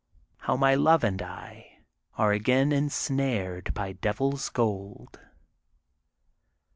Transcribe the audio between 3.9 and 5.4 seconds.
DEVIL'S GOLD.